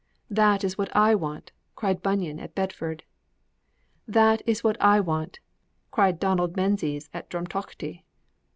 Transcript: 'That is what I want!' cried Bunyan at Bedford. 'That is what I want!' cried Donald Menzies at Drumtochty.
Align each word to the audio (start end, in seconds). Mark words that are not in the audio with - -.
'That 0.31 0.63
is 0.63 0.79
what 0.79 0.89
I 0.95 1.13
want!' 1.13 1.51
cried 1.75 2.01
Bunyan 2.01 2.39
at 2.39 2.55
Bedford. 2.55 3.03
'That 4.07 4.41
is 4.47 4.63
what 4.63 4.75
I 4.81 4.99
want!' 4.99 5.39
cried 5.91 6.19
Donald 6.19 6.55
Menzies 6.57 7.07
at 7.13 7.29
Drumtochty. 7.29 8.01